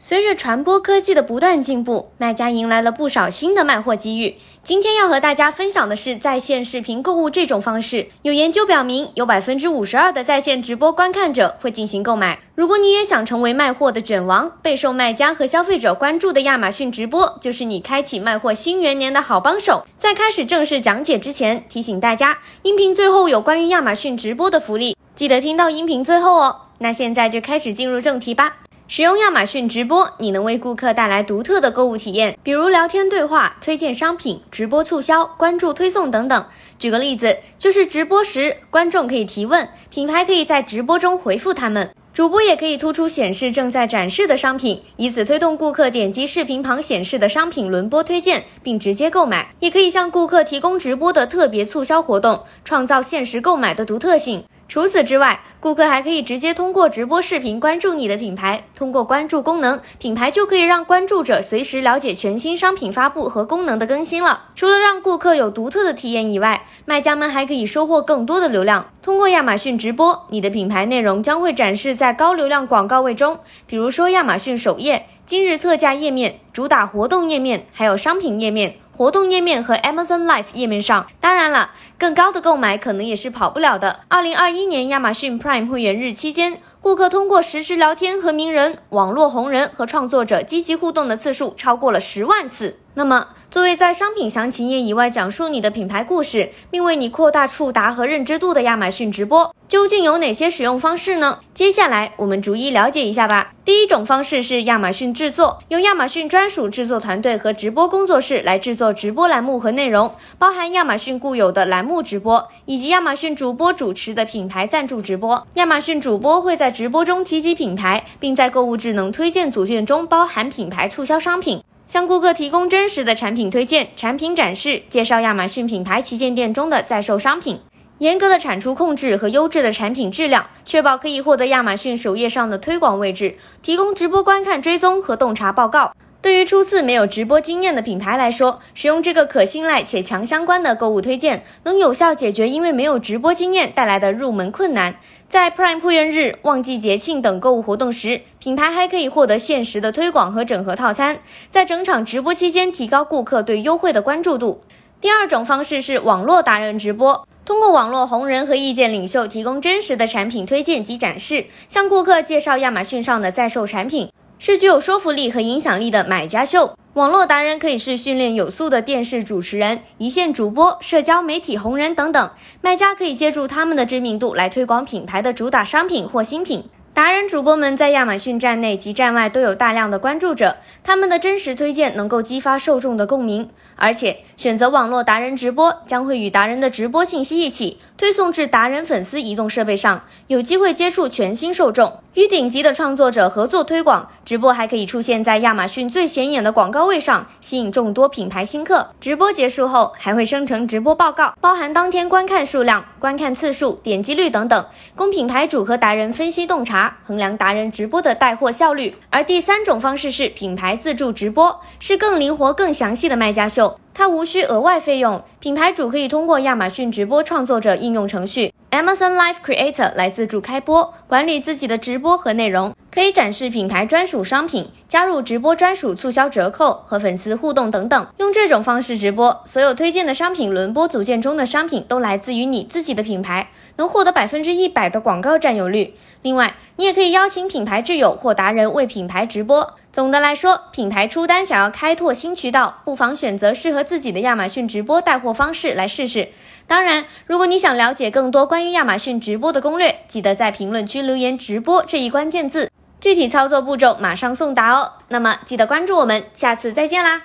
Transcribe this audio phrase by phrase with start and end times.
[0.00, 4.36] 随着传播科技的不断进步，卖家迎来了不少新的卖货机遇。
[4.62, 8.06] 今天要和大家分享的是在线视频购物这种方式。
[8.22, 12.38] 有研究表明，有百分之五十二的在线直播观看者会进行购买。
[12.54, 19.84] 如果你也想成为卖货的卷王，备受卖家和消费者关注的亚马逊直播就是你开启卖货新元年的好帮手。
[19.96, 26.60] 在开始正式讲解之前，提醒大家，音频最后有关于亚马逊直播的福利，记得听到音频最后哦。
[26.78, 28.58] 那现在就开始进入正题吧。
[28.90, 36.46] 使用亚马逊直播，你能为顾客带来独特的购物体验，比如聊天对话、推荐商品、直播促销、关注推送等等。
[36.78, 49.52] 举个例子，就是直播时，观众可以提问，品牌可以在直播中回复他们，主播也可以突出显示正在展示的商品，以此推动顾客点击视频旁显示的商品轮播推荐，并直接购买。
[49.60, 54.42] 也可以向顾客提供直播的特别促销活动，创造限时购买的独特性。
[54.68, 58.64] 除此之外，顾客还可以直接通过直播视频关注你的品牌。
[58.76, 64.50] 通过关注功能，品牌就可以让关注者随时了解全新商品发布和功能的更新了。
[64.54, 68.90] 除了让顾客有独特的体验以外，卖家们还可以收获更多的流量。
[69.00, 78.76] 通过亚马逊直播，你的品牌内容将会展示在高流量广告位中，比如说亚马逊首页、今日特价页面、主打活动页面，还有商品页面。
[78.98, 84.00] 活动页面和 Amazon Live 页面上，当然了，更高的购买可能也是跑不了的。
[84.08, 92.80] 二零二一年亚马逊 Prime 会员日期间，顾客通过实时聊天和名人、网络红人和创作者积极互动的次数超过了十万次。
[92.98, 101.38] 那么，作为在商品详情页以外讲述你的品牌故事，并为你扩大触达和认知度的亚马逊直播，究竟有哪些使用方式呢？
[101.54, 103.52] 接下来我们逐一了解一下吧。
[103.64, 115.46] 第一种方式是亚马逊制作，由亚马逊专属制作团队和直播工作室来制作直播栏目和内容，包含亚马逊固有的栏目直播，以及亚马逊主播主持的品牌赞助直播。
[115.54, 121.62] 亚马逊主播会在直播中提及品牌，并在购物智能推荐组件中包含品牌促销商品。
[121.88, 127.58] 向顾客提供真实的产品推荐、产品展示，介绍亚马逊品牌旗舰店中的在售商品，
[127.96, 135.94] 严格的产出控制和优质的产品质量，确保可以获得亚马逊首页上的推广位置，提供直播观看追踪和洞察报告。
[136.20, 144.96] 对于初次没有直播经验的品牌来说，使用这个可信赖且强相关的购物推荐，能有效解决因为没有直播经验带来的入门困难。
[145.28, 151.20] 在 Prime 会员日、旺季节庆等购物活动时，品牌还可以获得限时的推广和整合套餐，
[151.50, 154.62] 在整场直播期间提高顾客对优惠的关注度。
[155.00, 166.74] 第二种方式是网络达人直播，通过网络红人和意见领袖提供真实的产品推荐及展示，向顾客介绍亚马逊上的在售产品，是具有说服力和影响力的买家秀。
[166.94, 176.64] 网络达人可以是训练有素的电视主持人、一线主播、社交媒体红人等等，卖家可以借助他们的知名度来推广品牌的主打商品或新品。
[176.94, 183.48] 达人主播们在亚马逊站内及站外都有大量的关注者，他们的真实推荐能够激发受众的共鸣。
[183.76, 191.98] 而且，选择网络达人直播将会与达人的直播信息一起推送至达人粉丝移动设备上，有机会接触全新受众。
[192.14, 198.88] 与顶级的创作者合作推广直播，还可以出现在亚马逊最显眼的广告位上，吸引众多品牌新客。
[199.00, 204.64] 直播结束后，还会生成直播报告，包含当天观看数量、观看次数、点击率等等，
[204.94, 206.98] 供品牌主和达人分析洞察。
[207.04, 213.80] 衡量达人直播的带货效率，而第三种方式是品牌自助直播，是更灵活、更详细的卖家秀。
[213.98, 218.54] 它无需额外费用，品牌主可以通过亚马逊直播创作者应用程序。
[218.70, 222.74] Amazon Live Creator 来自助开播，管理自己的直播和内容。
[222.92, 228.06] 可以展示品牌专属商品，加入直播专属促销折扣和粉丝互动等等。
[228.18, 235.94] 用这种方式直播，所有推荐的商品轮播组件中的商品都来自于你自己的品牌，能获得百分之一百的广告占有率。
[236.20, 239.74] 另外，你也可以邀请品牌挚友或达人为品牌直播。
[239.92, 246.28] 总的来说，品牌出单想要开拓新渠道，不妨选择适合自己的亚马逊直播带货方式来试试。
[246.66, 252.68] 当然，如果你想了解更多关关于亚马逊直播的攻略，记得在评论区留言“直播”这一关键字。
[253.00, 257.22] 具体操作步骤马上送达哦，那么记得关注我们，下次再见啦！